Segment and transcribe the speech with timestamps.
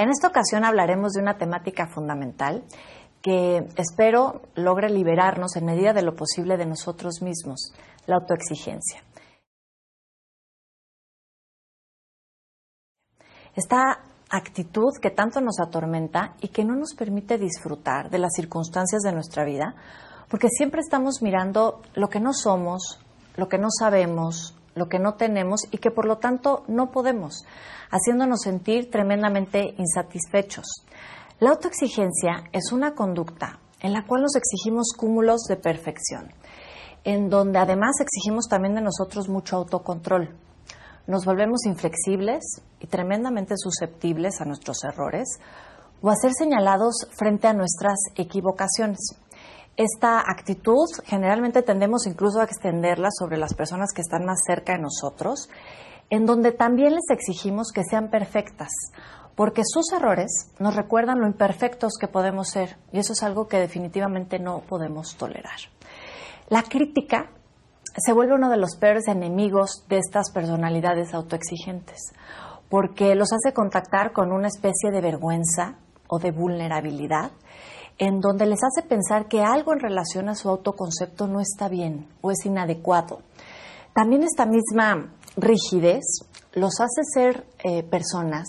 [0.00, 2.64] En esta ocasión hablaremos de una temática fundamental
[3.20, 7.74] que espero logre liberarnos en medida de lo posible de nosotros mismos,
[8.06, 9.02] la autoexigencia.
[13.54, 14.00] Esta
[14.30, 19.12] actitud que tanto nos atormenta y que no nos permite disfrutar de las circunstancias de
[19.12, 19.74] nuestra vida,
[20.30, 22.98] porque siempre estamos mirando lo que no somos,
[23.36, 27.44] lo que no sabemos, lo que no tenemos y que por lo tanto no podemos,
[27.90, 30.66] haciéndonos sentir tremendamente insatisfechos.
[31.38, 36.32] La autoexigencia es una conducta en la cual nos exigimos cúmulos de perfección,
[37.04, 40.36] en donde además exigimos también de nosotros mucho autocontrol.
[41.06, 45.28] Nos volvemos inflexibles y tremendamente susceptibles a nuestros errores
[46.02, 49.16] o a ser señalados frente a nuestras equivocaciones
[49.80, 54.82] esta actitud generalmente tendemos incluso a extenderla sobre las personas que están más cerca de
[54.82, 55.48] nosotros,
[56.10, 58.68] en donde también les exigimos que sean perfectas,
[59.34, 63.58] porque sus errores nos recuerdan lo imperfectos que podemos ser y eso es algo que
[63.58, 65.58] definitivamente no podemos tolerar.
[66.50, 67.30] La crítica
[67.96, 72.12] se vuelve uno de los peores enemigos de estas personalidades autoexigentes,
[72.68, 75.78] porque los hace contactar con una especie de vergüenza
[76.10, 77.30] o de vulnerabilidad
[78.00, 82.08] en donde les hace pensar que algo en relación a su autoconcepto no está bien
[82.22, 83.20] o es inadecuado.
[83.94, 86.02] También esta misma rigidez
[86.54, 88.48] los hace ser eh, personas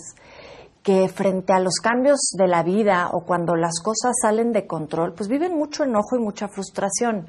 [0.82, 5.12] que frente a los cambios de la vida o cuando las cosas salen de control,
[5.14, 7.26] pues viven mucho enojo y mucha frustración.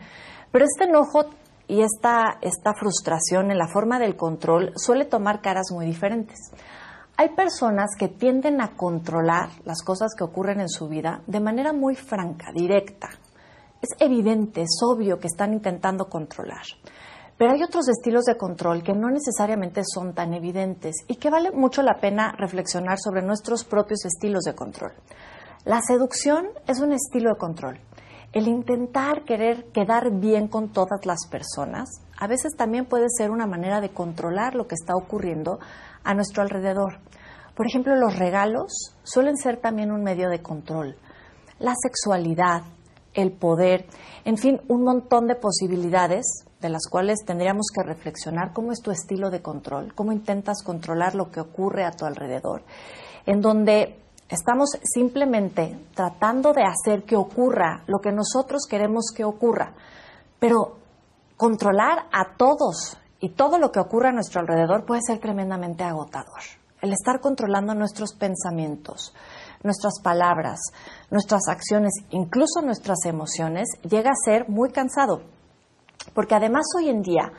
[0.52, 1.25] Pero este enojo
[1.68, 6.40] y esta, esta frustración en la forma del control suele tomar caras muy diferentes.
[7.16, 11.72] Hay personas que tienden a controlar las cosas que ocurren en su vida de manera
[11.72, 13.09] muy franca, directa.
[13.80, 16.64] Es evidente, es obvio que están intentando controlar.
[17.38, 21.52] Pero hay otros estilos de control que no necesariamente son tan evidentes y que vale
[21.52, 24.94] mucho la pena reflexionar sobre nuestros propios estilos de control.
[25.66, 27.79] La seducción es un estilo de control.
[28.34, 33.46] El intentar querer quedar bien con todas las personas a veces también puede ser una
[33.46, 35.60] manera de controlar lo que está ocurriendo
[36.04, 37.00] a nuestro alrededor.
[37.56, 40.98] Por ejemplo, los regalos suelen ser también un medio de control.
[41.60, 42.64] La sexualidad,
[43.14, 43.86] el poder,
[44.26, 46.26] en fin, un montón de posibilidades
[46.60, 51.14] de las cuales tendríamos que reflexionar cómo es tu estilo de control, cómo intentas controlar
[51.14, 52.64] lo que ocurre a tu alrededor,
[53.28, 59.73] en donde estamos simplemente tratando de hacer que ocurra lo que nosotros queremos que ocurra,
[60.39, 60.78] pero
[61.38, 66.41] controlar a todos y todo lo que ocurre a nuestro alrededor puede ser tremendamente agotador.
[66.81, 69.13] El estar controlando nuestros pensamientos,
[69.63, 70.59] nuestras palabras,
[71.09, 75.22] nuestras acciones, incluso nuestras emociones, llega a ser muy cansado.
[76.13, 77.31] Porque además hoy en día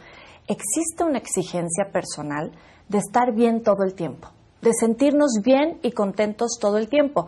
[0.46, 2.52] existe una exigencia personal
[2.88, 4.28] de estar bien todo el tiempo,
[4.64, 7.26] de sentirnos bien y contentos todo el tiempo.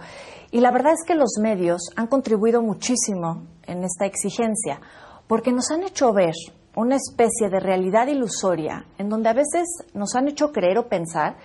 [0.51, 4.81] Y la verdad es que los medios han contribuido muchísimo en esta exigencia,
[5.29, 6.35] porque nos han hecho ver
[6.75, 11.37] una especie de realidad ilusoria en donde a veces nos han hecho creer o pensar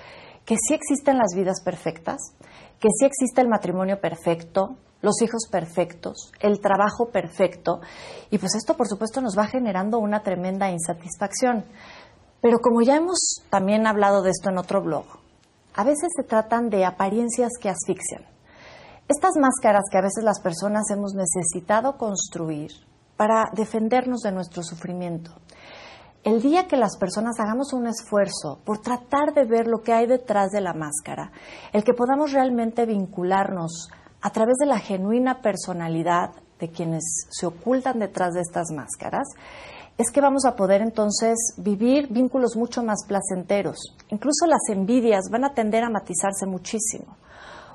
[0.45, 2.17] que sí existen las vidas perfectas,
[2.79, 7.81] que sí existe el matrimonio perfecto, los hijos perfectos, el trabajo perfecto,
[8.29, 11.65] y pues esto por supuesto nos va generando una tremenda insatisfacción.
[12.41, 15.20] Pero como ya hemos también hablado de esto en otro blog,
[15.75, 18.25] a veces se tratan de apariencias que asfixian.
[19.07, 22.71] Estas máscaras que a veces las personas hemos necesitado construir
[23.17, 25.31] para defendernos de nuestro sufrimiento.
[26.23, 30.05] El día que las personas hagamos un esfuerzo por tratar de ver lo que hay
[30.05, 31.31] detrás de la máscara,
[31.73, 33.89] el que podamos realmente vincularnos
[34.21, 39.27] a través de la genuina personalidad de quienes se ocultan detrás de estas máscaras,
[39.97, 43.77] es que vamos a poder entonces vivir vínculos mucho más placenteros.
[44.09, 47.17] Incluso las envidias van a tender a matizarse muchísimo,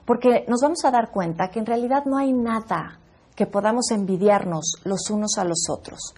[0.04, 2.98] porque nos vamos a dar cuenta que en realidad no hay nada
[3.34, 6.14] que podamos envidiarnos los unos a los otros.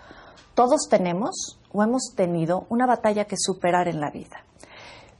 [0.54, 4.44] Todos tenemos o hemos tenido una batalla que superar en la vida.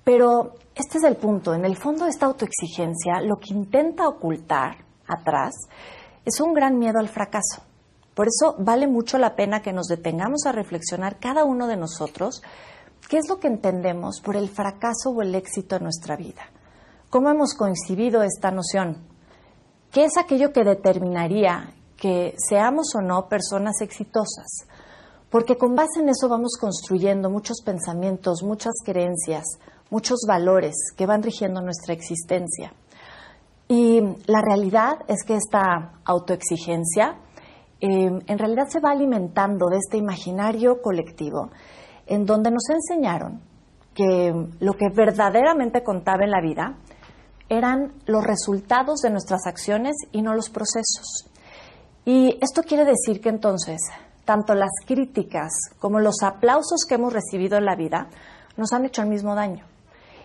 [0.05, 1.55] Pero este es el punto.
[1.55, 5.55] En el fondo, esta autoexigencia lo que intenta ocultar atrás
[6.25, 7.63] es un gran miedo al fracaso.
[8.19, 12.43] Por eso vale mucho la pena que nos detengamos a reflexionar cada uno de nosotros
[13.09, 16.43] qué es lo que entendemos por el fracaso o el éxito en nuestra vida.
[17.11, 18.97] ¿Cómo hemos coincidido esta noción?
[19.93, 24.67] ¿Qué es aquello que determinaría que seamos o no personas exitosas,
[25.31, 29.45] porque con base en eso vamos construyendo muchos pensamientos, muchas creencias,
[29.91, 32.73] muchos valores que van rigiendo nuestra existencia.
[33.69, 37.17] Y la realidad es que esta autoexigencia
[37.81, 41.51] eh, en realidad se va alimentando de este imaginario colectivo
[42.07, 43.41] en donde nos enseñaron
[43.95, 46.77] que lo que verdaderamente contaba en la vida
[47.49, 51.31] eran los resultados de nuestras acciones y no los procesos.
[52.05, 53.81] Y esto quiere decir que entonces,
[54.25, 58.09] tanto las críticas como los aplausos que hemos recibido en la vida
[58.57, 59.67] nos han hecho el mismo daño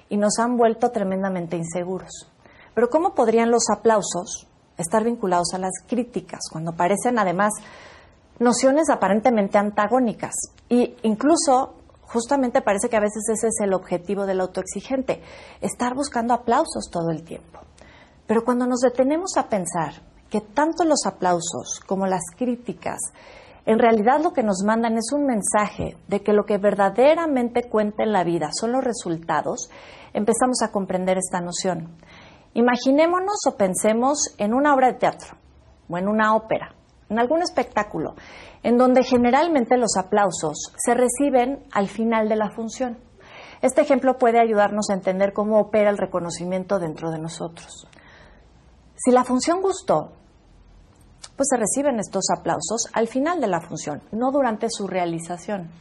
[0.09, 2.29] y nos han vuelto tremendamente inseguros.
[2.73, 4.47] Pero ¿cómo podrían los aplausos
[4.77, 7.53] estar vinculados a las críticas cuando parecen además
[8.39, 10.33] nociones aparentemente antagónicas?
[10.69, 15.21] Y incluso justamente parece que a veces ese es el objetivo del autoexigente,
[15.61, 17.59] estar buscando aplausos todo el tiempo.
[18.27, 19.93] Pero cuando nos detenemos a pensar
[20.29, 22.99] que tanto los aplausos como las críticas
[23.65, 28.03] en realidad lo que nos mandan es un mensaje de que lo que verdaderamente cuenta
[28.03, 29.69] en la vida son los resultados,
[30.13, 31.95] empezamos a comprender esta noción.
[32.53, 35.38] Imaginémonos o pensemos en una obra de teatro
[35.89, 36.75] o en una ópera,
[37.09, 38.15] en algún espectáculo,
[38.61, 43.00] en donde generalmente los aplausos se reciben al final de la función.
[43.61, 47.88] Este ejemplo puede ayudarnos a entender cómo opera el reconocimiento dentro de nosotros.
[48.95, 50.11] Si la función gustó,
[51.35, 55.71] pues se reciben estos aplausos al final de la función, no durante su realización.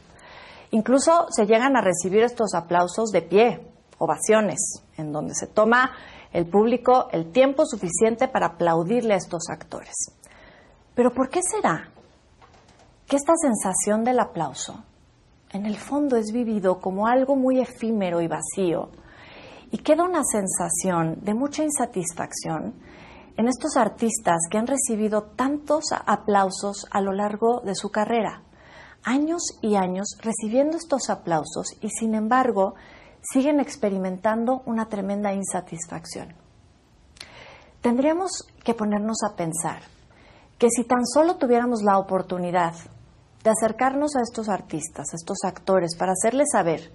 [0.71, 3.67] Incluso se llegan a recibir estos aplausos de pie,
[3.99, 5.91] ovaciones, en donde se toma
[6.33, 9.93] el público el tiempo suficiente para aplaudirle a estos actores.
[10.95, 11.89] Pero ¿por qué será
[13.07, 14.83] que esta sensación del aplauso
[15.51, 18.89] en el fondo es vivido como algo muy efímero y vacío
[19.71, 22.73] y queda una sensación de mucha insatisfacción
[23.37, 28.43] en estos artistas que han recibido tantos aplausos a lo largo de su carrera.
[29.03, 32.75] Años y años recibiendo estos aplausos y sin embargo
[33.31, 36.35] siguen experimentando una tremenda insatisfacción.
[37.81, 38.31] Tendríamos
[38.63, 39.81] que ponernos a pensar
[40.57, 42.73] que si tan solo tuviéramos la oportunidad
[43.43, 46.91] de acercarnos a estos artistas, a estos actores, para hacerles saber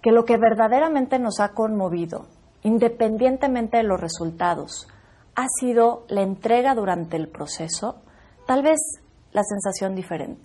[0.00, 2.26] que lo que verdaderamente nos ha conmovido,
[2.62, 4.86] independientemente de los resultados,
[5.34, 8.02] ha sido la entrega durante el proceso,
[8.46, 8.78] tal vez
[9.32, 9.96] la sensación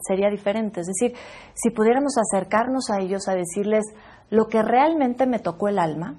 [0.08, 0.82] sería diferente.
[0.82, 1.14] Es decir,
[1.54, 3.84] si pudiéramos acercarnos a ellos a decirles
[4.30, 6.16] lo que realmente me tocó el alma,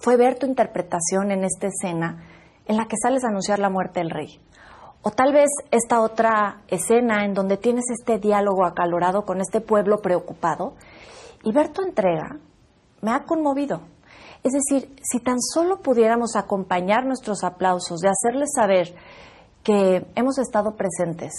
[0.00, 2.24] fue ver tu interpretación en esta escena
[2.66, 4.40] en la que sales a anunciar la muerte del rey.
[5.02, 9.98] O tal vez esta otra escena en donde tienes este diálogo acalorado con este pueblo
[9.98, 10.74] preocupado
[11.44, 12.38] y ver tu entrega
[13.02, 13.82] me ha conmovido.
[14.42, 18.94] Es decir, si tan solo pudiéramos acompañar nuestros aplausos, de hacerles saber
[19.62, 21.32] que hemos estado presentes,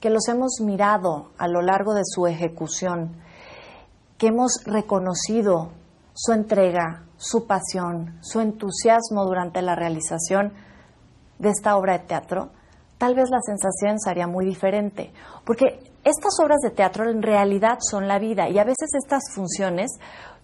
[0.00, 3.16] que los hemos mirado a lo largo de su ejecución,
[4.20, 5.70] que hemos reconocido
[6.12, 10.52] su entrega, su pasión, su entusiasmo durante la realización
[11.38, 12.50] de esta obra de teatro,
[12.98, 15.14] tal vez la sensación sería muy diferente,
[15.46, 19.90] porque estas obras de teatro en realidad son la vida y a veces estas funciones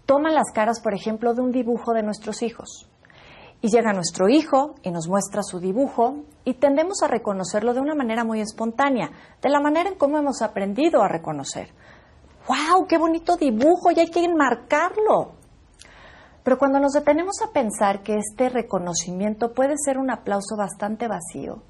[0.07, 2.89] toman las caras, por ejemplo, de un dibujo de nuestros hijos.
[3.61, 7.95] Y llega nuestro hijo y nos muestra su dibujo y tendemos a reconocerlo de una
[7.95, 9.11] manera muy espontánea,
[9.43, 11.75] de la manera en cómo hemos aprendido a reconocer.
[12.47, 12.87] ¡Wow!
[12.87, 13.91] ¡Qué bonito dibujo!
[13.91, 15.33] Y hay que enmarcarlo.
[16.43, 21.63] Pero cuando nos detenemos a pensar que este reconocimiento puede ser un aplauso bastante vacío,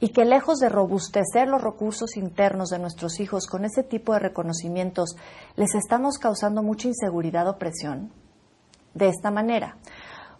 [0.00, 4.18] y que lejos de robustecer los recursos internos de nuestros hijos con ese tipo de
[4.18, 5.14] reconocimientos,
[5.56, 8.12] les estamos causando mucha inseguridad o presión.
[8.94, 9.76] De esta manera.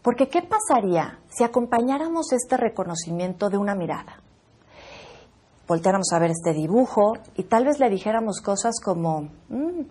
[0.02, 4.22] Porque ¿qué pasaría si acompañáramos este reconocimiento de una mirada?
[5.70, 9.82] Volteáramos a ver este dibujo y tal vez le dijéramos cosas como, mm,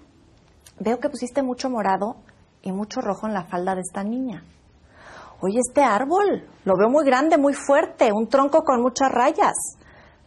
[0.81, 2.17] veo que pusiste mucho morado
[2.61, 4.43] y mucho rojo en la falda de esta niña
[5.41, 9.55] oye, este árbol, lo veo muy grande, muy fuerte, un tronco con muchas rayas.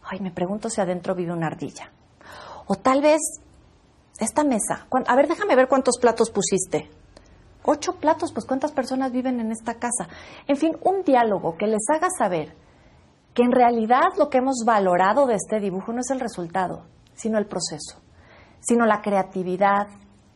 [0.03, 1.91] Ay, me pregunto si adentro vive una ardilla.
[2.67, 3.21] O tal vez
[4.19, 4.87] esta mesa.
[5.07, 6.89] A ver, déjame ver cuántos platos pusiste.
[7.63, 10.07] Ocho platos, pues cuántas personas viven en esta casa.
[10.47, 12.53] En fin, un diálogo que les haga saber
[13.33, 16.85] que en realidad lo que hemos valorado de este dibujo no es el resultado,
[17.15, 18.01] sino el proceso,
[18.61, 19.87] sino la creatividad,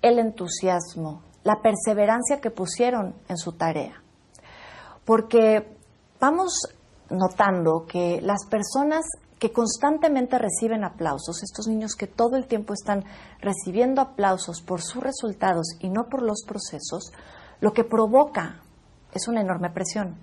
[0.01, 4.01] el entusiasmo, la perseverancia que pusieron en su tarea
[5.07, 5.77] porque
[6.19, 6.67] vamos
[7.09, 9.05] notando que las personas
[9.39, 13.05] que constantemente reciben aplausos, estos niños que todo el tiempo están
[13.39, 17.13] recibiendo aplausos por sus resultados y no por los procesos,
[17.61, 18.61] lo que provoca
[19.13, 20.17] es una enorme presión.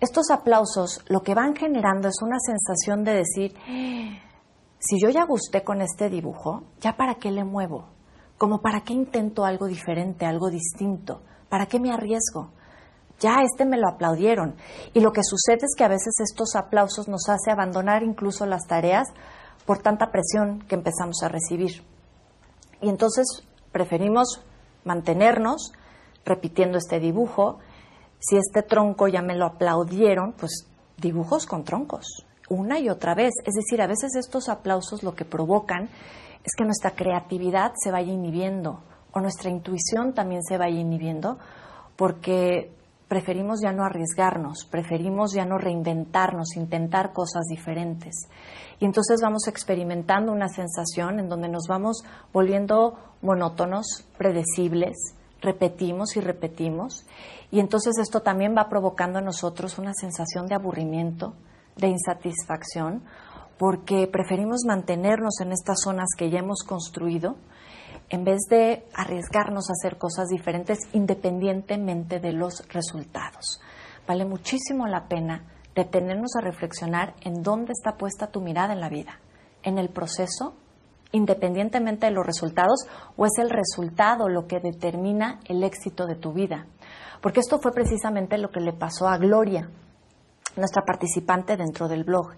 [0.00, 3.54] Estos aplausos lo que van generando es una sensación de decir,
[4.78, 7.86] si yo ya gusté con este dibujo, ¿ya para qué le muevo?
[8.36, 11.22] Como para qué intento algo diferente, algo distinto?
[11.48, 12.50] ¿Para qué me arriesgo?
[13.18, 14.56] ya este me lo aplaudieron.
[14.92, 18.66] Y lo que sucede es que a veces estos aplausos nos hace abandonar incluso las
[18.66, 19.08] tareas
[19.64, 21.82] por tanta presión que empezamos a recibir.
[22.80, 23.26] Y entonces
[23.72, 24.42] preferimos
[24.84, 25.72] mantenernos
[26.24, 27.58] repitiendo este dibujo,
[28.18, 33.34] Si este tronco ya me lo aplaudieron, pues dibujos con troncos, una y otra vez.
[33.44, 35.88] Es decir, a veces estos aplausos lo que provocan
[36.44, 38.82] es que nuestra creatividad se vaya inhibiendo
[39.12, 41.38] o nuestra intuición también se vaya inhibiendo
[41.96, 42.70] porque
[43.08, 48.28] preferimos ya no arriesgarnos, preferimos ya no reinventarnos, intentar cosas diferentes.
[48.78, 56.20] Y entonces vamos experimentando una sensación en donde nos vamos volviendo monótonos, predecibles, repetimos y
[56.20, 57.06] repetimos.
[57.50, 61.34] Y entonces esto también va provocando en nosotros una sensación de aburrimiento,
[61.76, 63.02] de insatisfacción,
[63.58, 67.36] porque preferimos mantenernos en estas zonas que ya hemos construido
[68.08, 73.60] en vez de arriesgarnos a hacer cosas diferentes independientemente de los resultados.
[74.06, 78.88] Vale muchísimo la pena detenernos a reflexionar en dónde está puesta tu mirada en la
[78.88, 79.18] vida,
[79.62, 80.54] en el proceso,
[81.12, 82.86] independientemente de los resultados,
[83.16, 86.66] o es el resultado lo que determina el éxito de tu vida.
[87.20, 89.70] Porque esto fue precisamente lo que le pasó a Gloria,
[90.56, 92.32] nuestra participante dentro del blog,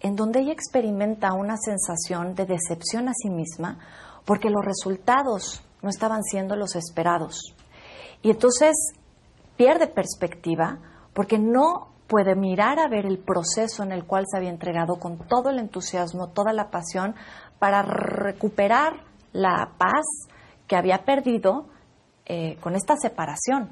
[0.00, 3.78] en donde ella experimenta una sensación de decepción a sí misma
[4.24, 7.54] porque los resultados no estaban siendo los esperados.
[8.22, 8.76] Y entonces
[9.56, 10.78] pierde perspectiva
[11.12, 15.16] porque no puede mirar a ver el proceso en el cual se había entregado con
[15.28, 17.14] todo el entusiasmo, toda la pasión,
[17.60, 20.04] para recuperar la paz
[20.66, 21.66] que había perdido
[22.26, 23.70] eh, con esta separación.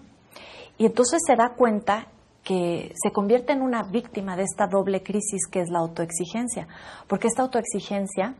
[0.79, 2.07] Y entonces se da cuenta
[2.45, 6.69] que se convierte en una víctima de esta doble crisis que es la autoexigencia,
[7.09, 8.37] porque esta autoexigencia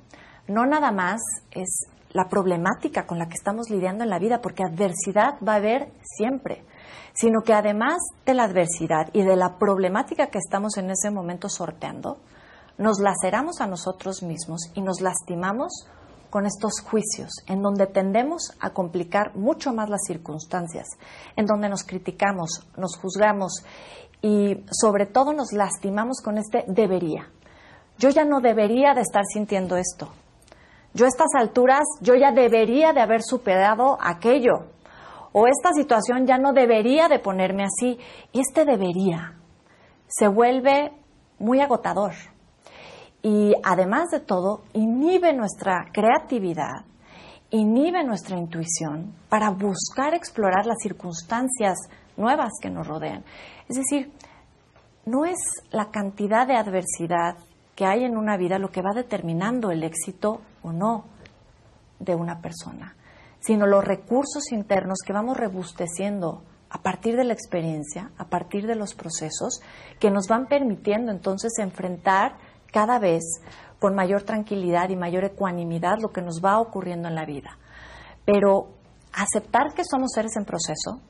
[0.47, 4.63] no nada más es la problemática con la que estamos lidiando en la vida, porque
[4.63, 6.65] adversidad va a haber siempre,
[7.15, 11.49] sino que además de la adversidad y de la problemática que estamos en ese momento
[11.49, 12.19] sorteando,
[12.77, 15.87] nos laceramos a nosotros mismos y nos lastimamos
[16.31, 20.87] con estos juicios, en donde tendemos a complicar mucho más las circunstancias,
[21.37, 23.65] en donde nos criticamos, nos juzgamos
[24.21, 27.31] y sobre todo nos lastimamos con este debería.
[27.99, 30.11] Yo ya no debería de estar sintiendo esto
[30.95, 34.67] yo a estas alturas, yo ya debería de haber superado aquello,
[35.33, 37.99] o esta situación ya no debería de ponerme así,
[38.33, 39.39] y este debería
[40.09, 40.93] se vuelve
[41.39, 42.13] muy agotador.
[43.23, 46.85] Y además de todo, inhibe nuestra creatividad,
[47.51, 51.77] inhibe nuestra intuición para buscar explorar las circunstancias
[52.17, 53.25] nuevas que nos rodean.
[53.69, 54.13] Es decir,
[55.05, 55.39] no es
[55.71, 57.37] la cantidad de adversidad
[57.75, 61.05] que hay en una vida lo que va determinando el éxito o no
[61.99, 62.95] de una persona,
[63.41, 68.75] sino los recursos internos que vamos rebusteciendo a partir de la experiencia, a partir de
[68.75, 69.61] los procesos,
[69.99, 72.37] que nos van permitiendo entonces enfrentar
[72.71, 73.23] cada vez
[73.79, 77.57] con mayor tranquilidad y mayor ecuanimidad lo que nos va ocurriendo en la vida.
[78.25, 78.69] Pero
[79.13, 81.01] aceptar que somos seres en proceso,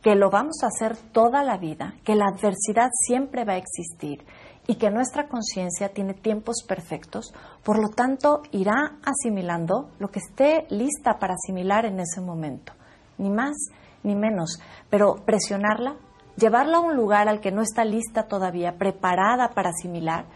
[0.00, 4.24] que lo vamos a hacer toda la vida, que la adversidad siempre va a existir
[4.66, 10.66] y que nuestra conciencia tiene tiempos perfectos, por lo tanto irá asimilando lo que esté
[10.70, 12.72] lista para asimilar en ese momento,
[13.18, 13.54] ni más
[14.02, 14.58] ni menos,
[14.90, 15.96] pero presionarla,
[16.36, 20.26] llevarla a un lugar al que no está lista todavía, preparada para asimilar,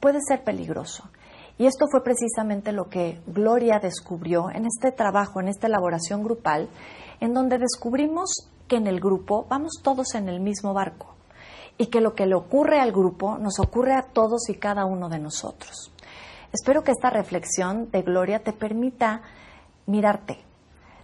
[0.00, 1.08] puede ser peligroso.
[1.58, 6.68] Y esto fue precisamente lo que Gloria descubrió en este trabajo, en esta elaboración grupal,
[7.20, 11.15] en donde descubrimos que en el grupo vamos todos en el mismo barco
[11.78, 15.08] y que lo que le ocurre al grupo nos ocurre a todos y cada uno
[15.08, 15.92] de nosotros.
[16.52, 19.22] Espero que esta reflexión de Gloria te permita
[19.86, 20.38] mirarte,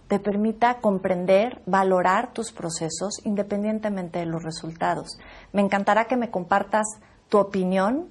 [0.07, 5.17] te permita comprender, valorar tus procesos independientemente de los resultados.
[5.51, 6.87] Me encantará que me compartas
[7.29, 8.07] tu opinión,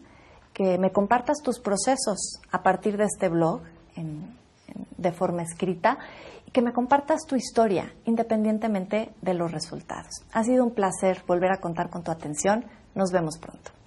[0.52, 3.62] que me compartas tus procesos a partir de este blog
[4.96, 5.98] de forma escrita
[6.52, 10.24] que me compartas tu historia independientemente de los resultados.
[10.32, 12.66] Ha sido un placer volver a contar con tu atención.
[12.94, 13.81] Nos vemos pronto.